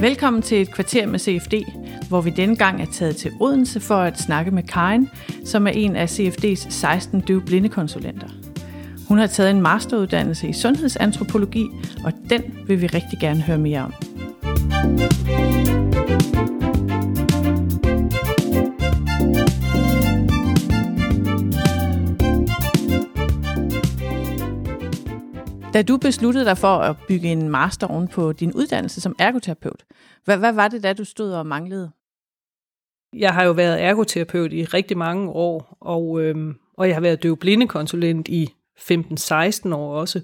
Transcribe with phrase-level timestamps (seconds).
[0.00, 1.54] Velkommen til et kvarter med CFD,
[2.08, 5.10] hvor vi denne gang er taget til Odense for at snakke med Karen,
[5.44, 8.28] som er en af CFD's 16 døve blindekonsulenter.
[9.08, 11.66] Hun har taget en masteruddannelse i sundhedsantropologi,
[12.04, 13.92] og den vil vi rigtig gerne høre mere om.
[25.76, 29.84] Da du besluttede dig for at bygge en master oven på din uddannelse som ergoterapeut,
[30.24, 31.90] hvad, hvad var det da, du stod og manglede?
[33.12, 37.22] Jeg har jo været ergoterapeut i rigtig mange år, og, øhm, og jeg har været
[37.22, 40.20] døvblindekonsulent i 15-16 år også.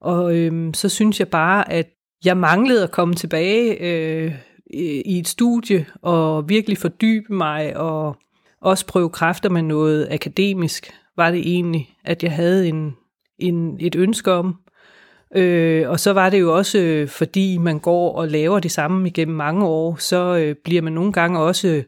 [0.00, 1.88] Og øhm, så synes jeg bare, at
[2.24, 4.34] jeg manglede at komme tilbage øh,
[5.06, 8.16] i et studie og virkelig fordybe mig og
[8.60, 12.96] også prøve kræfter med noget akademisk, var det egentlig, at jeg havde en,
[13.38, 14.56] en, et ønske om.
[15.34, 19.08] Øh, og så var det jo også, øh, fordi man går og laver det samme
[19.08, 21.82] igennem mange år, så øh, bliver man nogle gange også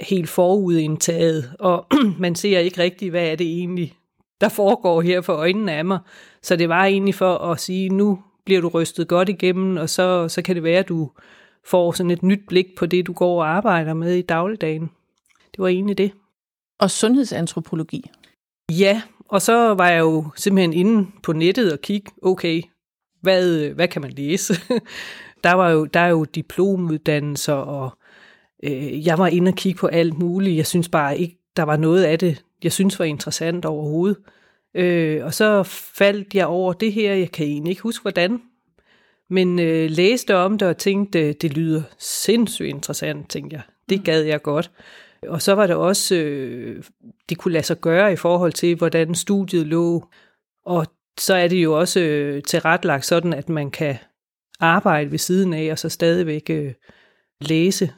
[0.00, 1.86] helt forudindtaget, og
[2.18, 3.94] man ser ikke rigtigt, hvad er det egentlig,
[4.40, 5.98] der foregår her for øjnene af mig.
[6.42, 10.28] Så det var egentlig for at sige, nu bliver du rystet godt igennem, og så,
[10.28, 11.10] så kan det være, at du
[11.64, 14.90] får sådan et nyt blik på det, du går og arbejder med i dagligdagen.
[15.50, 16.12] Det var egentlig det.
[16.80, 18.10] Og sundhedsantropologi?
[18.70, 22.62] Ja, og så var jeg jo simpelthen inde på nettet og kigge, okay,
[23.20, 24.54] hvad, hvad kan man læse?
[25.44, 27.98] der, var jo, der er jo diplomuddannelser, og
[28.64, 30.56] øh, jeg var inde og kigge på alt muligt.
[30.56, 34.16] Jeg synes bare ikke, der var noget af det, jeg synes var interessant overhovedet.
[34.74, 35.62] Øh, og så
[35.96, 38.42] faldt jeg over det her, jeg kan egentlig ikke huske hvordan,
[39.30, 43.62] men øh, læste om det og tænkte, det lyder sindssygt interessant, tænkte jeg.
[43.88, 44.04] Det mm.
[44.04, 44.70] gad jeg godt.
[45.22, 46.84] Og så var det også, øh,
[47.28, 50.08] det kunne lade sig gøre i forhold til, hvordan studiet lå.
[50.64, 50.86] Og
[51.18, 53.96] så er det jo også øh, tilretlagt sådan, at man kan
[54.60, 56.72] arbejde ved siden af, og så stadigvæk øh,
[57.40, 57.92] læse.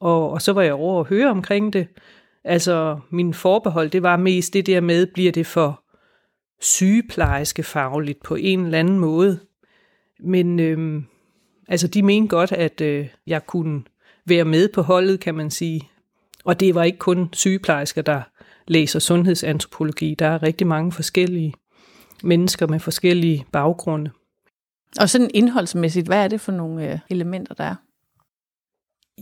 [0.00, 1.88] Og, og så var jeg over at høre omkring det.
[2.44, 5.84] Altså, min forbehold, det var mest det der med, bliver det for
[6.60, 9.40] sygeplejerske fagligt på en eller anden måde.
[10.20, 11.02] Men øh,
[11.68, 13.82] altså, de mente godt, at øh, jeg kunne
[14.26, 15.90] være med på holdet, kan man sige.
[16.44, 18.22] Og det var ikke kun sygeplejersker, der
[18.68, 20.14] læser sundhedsantropologi.
[20.18, 21.54] Der er rigtig mange forskellige
[22.22, 24.10] mennesker med forskellige baggrunde.
[25.00, 27.74] Og sådan indholdsmæssigt, hvad er det for nogle øh, elementer, der er?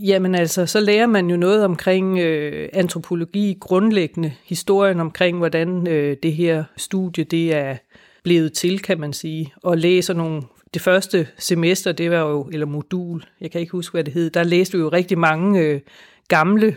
[0.00, 6.16] Jamen altså, så lærer man jo noget omkring øh, antropologi, grundlæggende historien omkring, hvordan øh,
[6.22, 7.76] det her studie det er
[8.24, 10.42] blevet til, kan man sige, og læser nogle
[10.74, 14.30] det første semester, det var jo, eller modul, jeg kan ikke huske, hvad det hed,
[14.30, 15.80] der læste vi jo rigtig mange øh,
[16.28, 16.76] gamle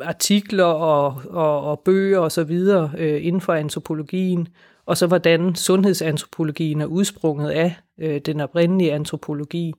[0.00, 4.48] artikler og, og, og bøger og så videre øh, inden for antropologien,
[4.86, 9.72] og så hvordan sundhedsantropologien er udsprunget af øh, den oprindelige antropologi.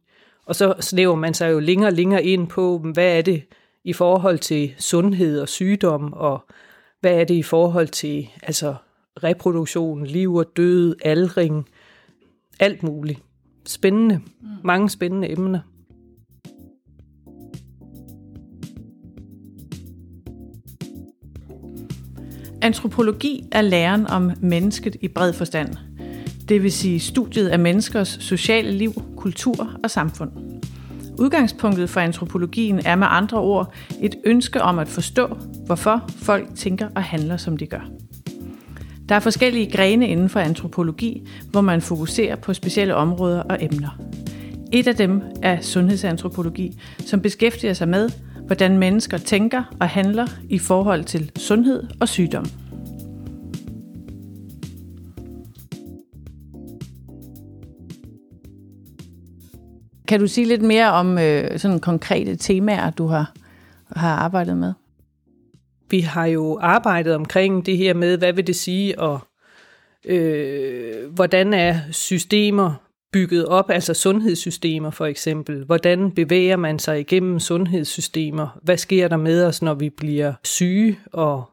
[0.45, 3.43] Og så snæver man sig jo længere og længere ind på, hvad er det
[3.83, 6.45] i forhold til sundhed og sygdom, og
[6.99, 8.75] hvad er det i forhold til altså
[9.23, 11.69] reproduktion, liv og død, aldring,
[12.59, 13.19] alt muligt.
[13.65, 14.21] Spændende.
[14.41, 14.47] Mm.
[14.63, 15.59] Mange spændende emner.
[22.65, 25.69] Antropologi er læren om mennesket i bred forstand.
[26.49, 30.31] Det vil sige studiet af menneskers sociale liv, kultur og samfund.
[31.19, 36.87] Udgangspunktet for antropologien er med andre ord et ønske om at forstå, hvorfor folk tænker
[36.95, 37.89] og handler, som de gør.
[39.09, 43.99] Der er forskellige grene inden for antropologi, hvor man fokuserer på specielle områder og emner.
[44.73, 48.09] Et af dem er sundhedsantropologi, som beskæftiger sig med,
[48.45, 52.45] hvordan mennesker tænker og handler i forhold til sundhed og sygdom.
[60.07, 63.33] Kan du sige lidt mere om øh, sådan konkrete temaer, du har,
[63.95, 64.73] har arbejdet med?
[65.89, 69.19] Vi har jo arbejdet omkring det her med, hvad vil det sige, og
[70.05, 72.84] øh, hvordan er systemer
[73.15, 75.63] bygget op, altså sundhedssystemer for eksempel.
[75.65, 78.59] Hvordan bevæger man sig igennem sundhedssystemer?
[78.63, 81.43] Hvad sker der med os, når vi bliver syge og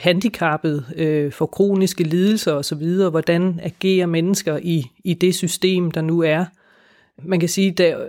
[0.00, 2.84] handicappet, øh, for kroniske lidelser osv.?
[3.10, 6.44] Hvordan agerer mennesker i, i det system, der nu er?
[7.22, 8.06] Man kan sige, at øh,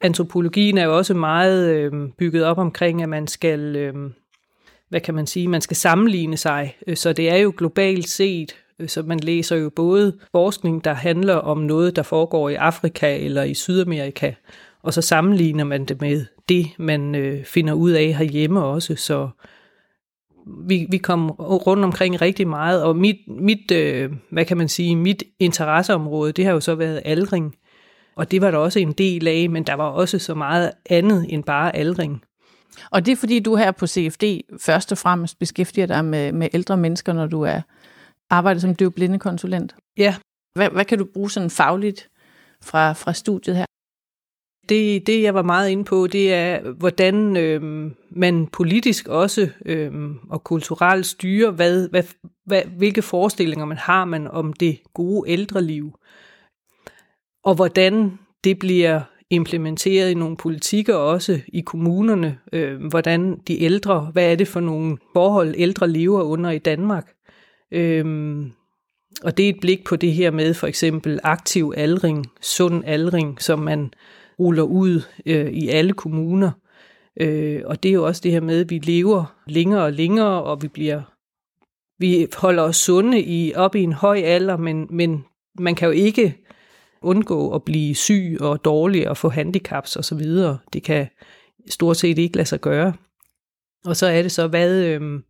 [0.00, 3.94] antropologien er jo også meget øh, bygget op omkring, at man skal, øh,
[4.88, 6.76] hvad kan man sige, man skal sammenligne sig.
[6.86, 10.92] Øh, så det er jo globalt set Øh, så man læser jo både forskning, der
[10.92, 14.32] handler om noget, der foregår i Afrika eller i Sydamerika,
[14.82, 18.96] og så sammenligner man det med det, man øh, finder ud af herhjemme også.
[18.96, 19.28] Så
[20.68, 24.96] vi, vi kom rundt omkring rigtig meget, og mit, mit øh, hvad kan man sige,
[24.96, 27.54] mit interesseområde, det har jo så været aldring.
[28.16, 31.26] Og det var der også en del af, men der var også så meget andet
[31.28, 32.22] end bare aldring.
[32.90, 34.24] Og det er fordi, du her på CFD
[34.60, 37.60] først og fremmest beskæftiger dig med, med ældre mennesker, når du er
[38.30, 39.76] arbejder som døvblindekonsulent?
[39.98, 40.14] Ja.
[40.54, 42.10] Hvad, hvad kan du bruge sådan fagligt
[42.62, 43.64] fra, fra studiet her?
[44.68, 49.92] Det, det, jeg var meget inde på, det er, hvordan øh, man politisk også øh,
[50.28, 52.02] og kulturelt styrer, hvad, hvad,
[52.46, 55.98] hvad, hvilke forestillinger man har man om det gode ældreliv,
[57.44, 59.00] og hvordan det bliver
[59.30, 64.60] implementeret i nogle politikker også i kommunerne, øh, hvordan de ældre, hvad er det for
[64.60, 67.12] nogle forhold ældre lever under i Danmark.
[67.72, 68.52] Øhm,
[69.22, 73.42] og det er et blik på det her med for eksempel aktiv aldring, sund aldring,
[73.42, 73.92] som man
[74.38, 76.50] ruller ud øh, i alle kommuner.
[77.20, 80.42] Øh, og det er jo også det her med, at vi lever længere og længere,
[80.42, 81.02] og vi bliver
[81.98, 85.24] vi holder os sunde i, op i en høj alder, men, men
[85.58, 86.36] man kan jo ikke
[87.02, 90.58] undgå at blive syg og dårlig og få handicaps og så videre.
[90.72, 91.08] Det kan
[91.68, 92.92] stort set ikke lade sig gøre.
[93.84, 95.20] Og så er det så, hvad, øh,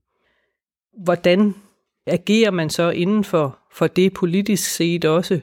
[1.05, 1.55] hvordan
[2.07, 5.41] agerer man så inden for, for det politisk set også?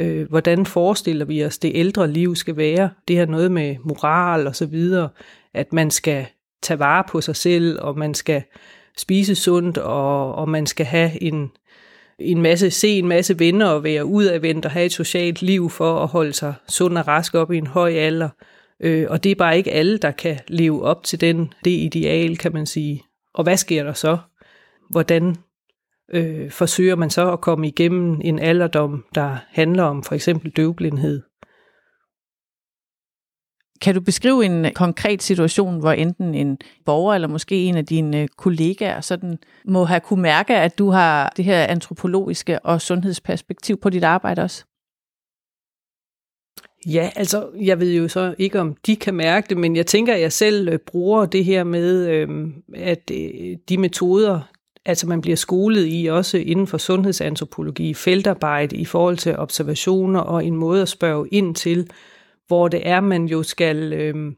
[0.00, 2.90] Øh, hvordan forestiller vi os, det ældre liv skal være?
[3.08, 5.08] Det har noget med moral og så videre,
[5.54, 6.26] at man skal
[6.62, 8.42] tage vare på sig selv, og man skal
[8.98, 11.50] spise sundt, og, og man skal have en,
[12.18, 15.98] en masse, se en masse venner og være udadvendt og have et socialt liv for
[15.98, 18.28] at holde sig sund og rask op i en høj alder.
[18.80, 22.36] Øh, og det er bare ikke alle, der kan leve op til den, det ideal,
[22.36, 23.02] kan man sige.
[23.34, 24.18] Og hvad sker der så?
[24.90, 25.36] Hvordan
[26.12, 31.22] øh, forsøger man så at komme igennem en alderdom, der handler om for eksempel døvblindhed.
[33.80, 38.28] Kan du beskrive en konkret situation, hvor enten en borger eller måske en af dine
[38.28, 43.90] kollegaer sådan må have kunne mærke, at du har det her antropologiske og sundhedsperspektiv på
[43.90, 44.64] dit arbejde også?
[46.86, 50.14] Ja, altså jeg ved jo så ikke, om de kan mærke det, men jeg tænker,
[50.14, 52.28] at jeg selv øh, bruger det her med, øh,
[52.74, 54.40] at øh, de metoder,
[54.86, 60.44] altså man bliver skolet i også inden for sundhedsantropologi, feltarbejde i forhold til observationer og
[60.44, 61.90] en måde at spørge ind til,
[62.46, 64.32] hvor det er, man jo skal øh,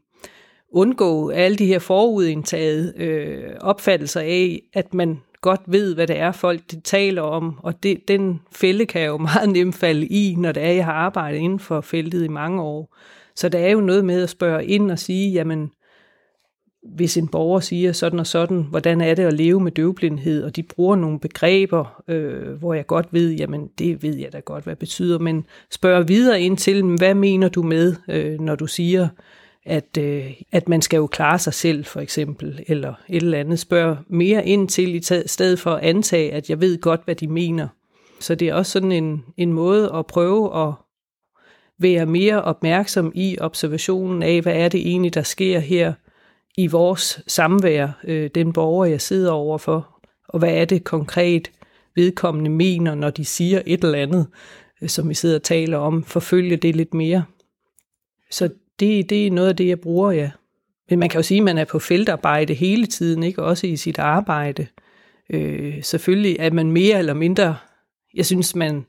[0.71, 6.31] undgå alle de her forudindtaget øh, opfattelser af, at man godt ved, hvad det er,
[6.31, 10.35] folk de taler om, og det, den fælde kan jeg jo meget nemt falde i,
[10.37, 12.95] når det er, jeg har arbejdet inden for feltet i mange år.
[13.35, 15.71] Så der er jo noget med at spørge ind og sige, jamen,
[16.83, 20.55] hvis en borger siger sådan og sådan, hvordan er det at leve med døvblindhed, og
[20.55, 24.63] de bruger nogle begreber, øh, hvor jeg godt ved, jamen det ved jeg da godt,
[24.63, 28.67] hvad det betyder, men spørger videre ind til, hvad mener du med, øh, når du
[28.67, 29.07] siger,
[29.65, 33.59] at, øh, at man skal jo klare sig selv, for eksempel, eller et eller andet.
[33.59, 37.27] Spørg mere ind til, i stedet for at antage, at jeg ved godt, hvad de
[37.27, 37.67] mener.
[38.19, 40.73] Så det er også sådan en, en måde at prøve at
[41.79, 45.93] være mere opmærksom i observationen af, hvad er det egentlig, der sker her,
[46.59, 51.51] i vores samvær, øh, den borger, jeg sidder overfor, og hvad er det konkret,
[51.95, 54.27] vedkommende mener, når de siger et eller andet,
[54.81, 57.23] øh, som vi sidder og taler om, forfølge det lidt mere.
[58.31, 60.31] Så det, det er noget af det, jeg bruger, ja.
[60.89, 63.75] Men man kan jo sige, at man er på feltarbejde hele tiden, ikke også i
[63.75, 64.67] sit arbejde.
[65.29, 67.55] Øh, selvfølgelig er man mere eller mindre,
[68.13, 68.85] jeg synes, man,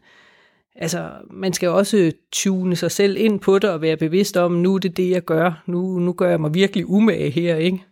[0.80, 4.74] altså, man skal også tune sig selv ind på det og være bevidst om, nu
[4.74, 5.62] er det det, jeg gør.
[5.66, 7.84] Nu, nu gør jeg mig virkelig umage her, ikke?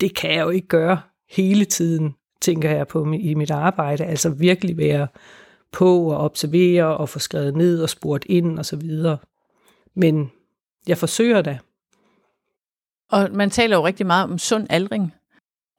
[0.00, 4.04] Det kan jeg jo ikke gøre hele tiden, tænker jeg på i mit arbejde.
[4.04, 5.08] Altså virkelig være
[5.72, 9.18] på og observere og få skrevet ned og spurgt ind og så videre.
[9.94, 10.30] Men
[10.88, 11.58] jeg forsøger da.
[13.10, 15.14] Og man taler jo rigtig meget om sund aldring.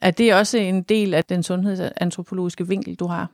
[0.01, 3.32] Er det også en del af den sundhedsantropologiske vinkel, du har?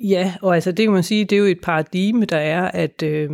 [0.00, 3.02] Ja, og altså det kan man sige, det er jo et paradigme, der er, at
[3.02, 3.30] øh,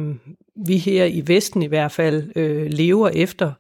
[0.66, 3.52] vi her i Vesten i hvert fald øh, lever efter.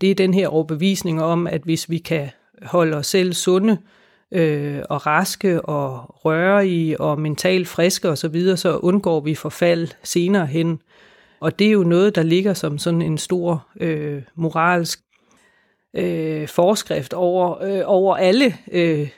[0.00, 2.28] Det er den her overbevisning om, at hvis vi kan
[2.62, 3.78] holde os selv sunde
[4.32, 9.88] øh, og raske og rørige og mentalt friske osv., så, videre, så undgår vi forfald
[10.02, 10.80] senere hen.
[11.40, 15.00] Og det er jo noget, der ligger som sådan en stor øh, moralsk
[15.94, 19.08] øh, forskrift over, øh, over alle øh,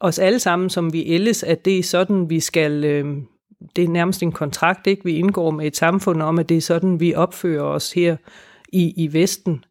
[0.00, 2.84] os alle sammen, som vi ældes, at det er sådan, vi skal...
[2.84, 3.16] Øh,
[3.76, 5.04] det er nærmest en kontrakt, ikke?
[5.04, 8.16] Vi indgår med et samfund om, at det er sådan, vi opfører os her
[8.68, 9.64] i, i Vesten.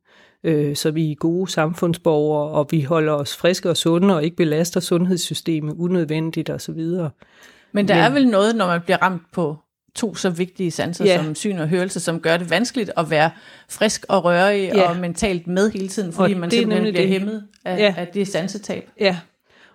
[0.44, 4.36] Øh, så vi er gode samfundsborgere, og vi holder os friske og sunde, og ikke
[4.36, 6.74] belaster sundhedssystemet unødvendigt osv.
[6.74, 9.58] Men der Men, er vel noget, når man bliver ramt på
[9.96, 11.24] to så vigtige sanser ja.
[11.24, 13.32] som syn og hørelse, som gør det vanskeligt at være
[13.70, 14.90] frisk og rørig ja.
[14.90, 17.10] og mentalt med hele tiden, fordi og man simpelthen bliver det.
[17.10, 17.94] hæmmet af, ja.
[17.98, 18.90] af det sansetab.
[19.00, 19.18] Ja,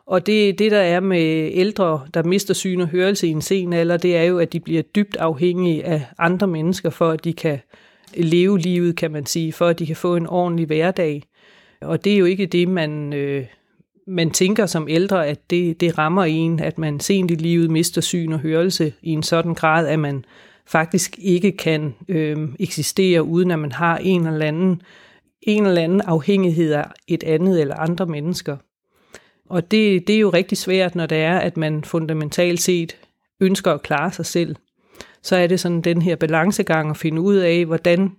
[0.07, 3.73] og det, det, der er med ældre, der mister syn og hørelse i en sen
[3.73, 7.33] alder, det er jo, at de bliver dybt afhængige af andre mennesker, for at de
[7.33, 7.59] kan
[8.15, 11.23] leve livet, kan man sige, for at de kan få en ordentlig hverdag.
[11.81, 13.45] Og det er jo ikke det, man, øh,
[14.07, 18.01] man tænker som ældre, at det, det rammer en, at man sent i livet mister
[18.01, 20.25] syn og hørelse i en sådan grad, at man
[20.67, 24.83] faktisk ikke kan øh, eksistere, uden at man har en eller anden
[25.43, 28.57] en eller anden afhængighed af et andet eller andre mennesker.
[29.53, 32.99] Og det, det er jo rigtig svært, når det er, at man fundamentalt set
[33.41, 34.57] ønsker at klare sig selv.
[35.23, 38.17] Så er det sådan den her balancegang at finde ud af, hvordan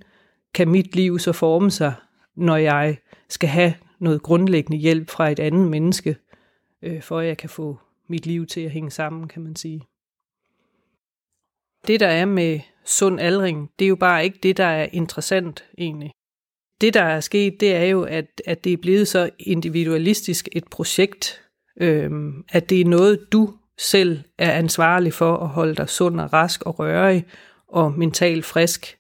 [0.54, 1.94] kan mit liv så forme sig,
[2.36, 2.98] når jeg
[3.30, 6.16] skal have noget grundlæggende hjælp fra et andet menneske,
[6.82, 9.82] øh, for at jeg kan få mit liv til at hænge sammen, kan man sige.
[11.88, 15.66] Det, der er med sund aldring, det er jo bare ikke det, der er interessant
[15.78, 16.12] egentlig.
[16.84, 20.64] Det, der er sket, det er jo, at, at det er blevet så individualistisk et
[20.72, 21.42] projekt,
[21.82, 26.34] øhm, at det er noget, du selv er ansvarlig for at holde dig sund og
[26.34, 27.26] rask og rørig
[27.68, 28.98] og mentalt frisk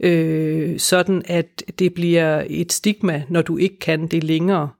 [0.00, 4.70] øh, sådan at det bliver et stigma, når du ikke kan det længere.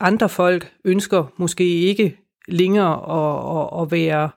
[0.00, 2.16] Andre folk ønsker måske ikke
[2.48, 4.30] længere at, at, at være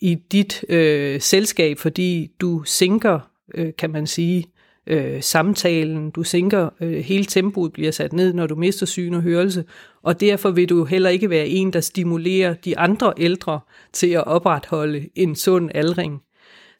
[0.00, 4.44] i dit øh, selskab, fordi du sænker, øh, kan man sige,
[4.86, 9.22] øh, samtalen, du sænker, øh, hele tempoet bliver sat ned, når du mister syn og
[9.22, 9.64] hørelse,
[10.02, 13.60] og derfor vil du heller ikke være en, der stimulerer de andre ældre
[13.92, 16.22] til at opretholde en sund aldring.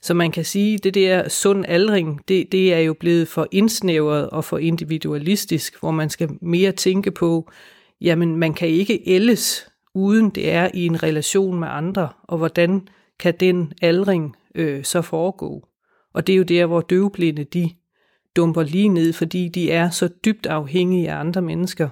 [0.02, 4.30] Så man kan sige, det der sund aldring, det, det er jo blevet for indsnævret
[4.30, 7.50] og for individualistisk, hvor man skal mere tænke på,
[8.00, 12.88] jamen man kan ikke ældes, uden det er i en relation med andre, og hvordan
[13.18, 15.68] kan den aldring øh, så foregå?
[16.14, 17.70] Og det er jo der, hvor døvblinde, de
[18.36, 21.88] dumper lige ned, fordi de er så dybt afhængige af andre mennesker.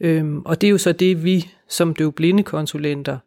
[0.00, 3.18] Øhm, og det er jo så det, vi som døvblinde konsulenter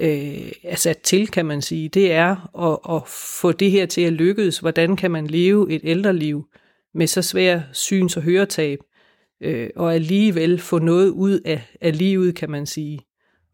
[0.00, 3.02] øh, er sat til, kan man sige, det er at, at
[3.40, 4.58] få det her til at lykkes.
[4.58, 6.46] Hvordan kan man leve et ældreliv
[6.94, 8.78] med så svær syns- og høretab,
[9.40, 13.00] øh, og alligevel få noget ud af, af livet, kan man sige.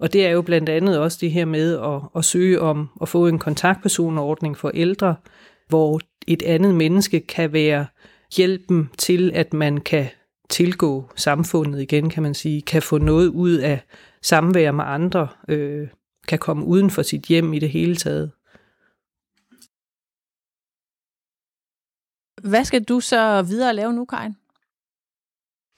[0.01, 3.09] Og det er jo blandt andet også det her med at, at søge om at
[3.09, 5.15] få en kontaktpersonordning for ældre,
[5.73, 7.87] hvor et andet menneske kan være
[8.37, 10.07] hjælpen til, at man kan
[10.51, 13.81] tilgå samfundet igen, kan man sige, kan få noget ud af
[14.23, 15.89] samvær med andre, øh,
[16.29, 18.33] kan komme uden for sit hjem i det hele taget.
[22.51, 24.37] Hvad skal du så videre lave nu, Karin?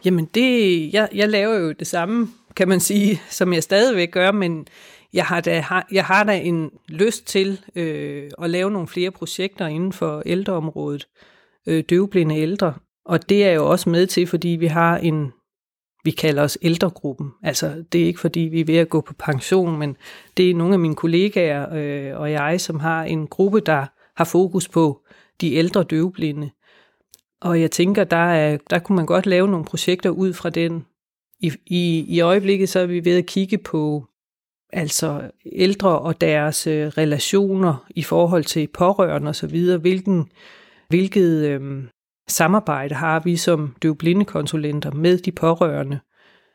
[0.05, 4.33] Jamen, det, jeg, jeg laver jo det samme, kan man sige, som jeg stadigvæk gør,
[4.33, 4.67] men
[5.15, 9.67] jeg har da, jeg har da en lyst til øh, at lave nogle flere projekter
[9.67, 11.09] inden for ældreområdet,
[11.67, 12.75] øh, døvblinde ældre.
[13.05, 15.33] Og det er jo også med til, fordi vi har en
[16.05, 17.31] vi kalder os ældregruppen.
[17.43, 19.97] Altså, det er ikke fordi, vi er ved at gå på pension, men
[20.37, 24.25] det er nogle af mine kollegaer øh, og jeg, som har en gruppe, der har
[24.25, 25.01] fokus på
[25.41, 26.51] de ældre døvblinde.
[27.41, 30.87] Og jeg tænker, der, er, der kunne man godt lave nogle projekter ud fra den.
[31.41, 34.07] I, i, I øjeblikket så er vi ved at kigge på
[34.75, 40.29] altså ældre og deres øh, relationer i forhold til pårørende osv., hvilken,
[40.89, 41.85] hvilket øh,
[42.29, 45.99] samarbejde har vi som døvblindekonsulenter med de pårørende.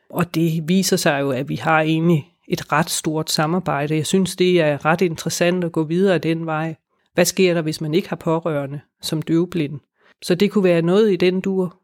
[0.09, 3.95] Og det viser sig jo, at vi har egentlig et ret stort samarbejde.
[3.95, 6.75] Jeg synes, det er ret interessant at gå videre den vej.
[7.13, 9.79] Hvad sker der, hvis man ikke har pårørende som døvblind?
[10.21, 11.78] Så det kunne være noget i den dur.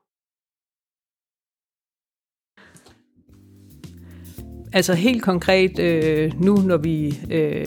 [4.75, 7.65] Altså helt konkret, øh, nu når vi øh,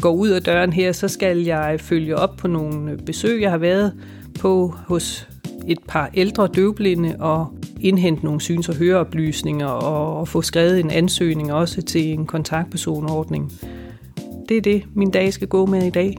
[0.00, 3.58] går ud af døren her, så skal jeg følge op på nogle besøg, jeg har
[3.58, 3.92] været
[4.40, 5.28] på hos
[5.68, 7.46] et par ældre døvblinde og
[7.80, 13.52] indhente nogle syns- og høreoplysninger og få skrevet en ansøgning også til en kontaktpersonordning.
[14.48, 16.16] Det er det, min dag skal gå med i dag.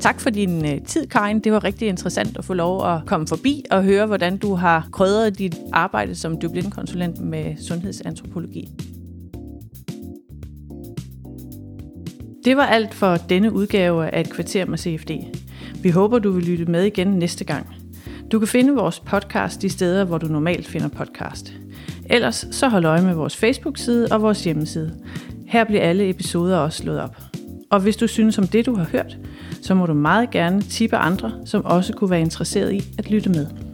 [0.00, 1.40] Tak for din øh, tid, Karin.
[1.40, 4.88] Det var rigtig interessant at få lov at komme forbi og høre, hvordan du har
[4.92, 8.68] krydret dit arbejde som døvblindekonsulent med sundhedsantropologi.
[12.46, 15.10] Det var alt for denne udgave af Et kvarter med CFD.
[15.82, 17.66] Vi håber, du vil lytte med igen næste gang.
[18.32, 21.52] Du kan finde vores podcast de steder, hvor du normalt finder podcast.
[22.10, 24.94] Ellers så hold øje med vores Facebook-side og vores hjemmeside.
[25.46, 27.16] Her bliver alle episoder også slået op.
[27.70, 29.18] Og hvis du synes om det, du har hørt,
[29.62, 33.30] så må du meget gerne tippe andre, som også kunne være interesseret i at lytte
[33.30, 33.65] med.